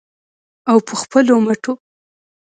او 0.69 0.77
په 0.87 0.93
خپلو 1.01 1.33
مټو. 1.45 1.73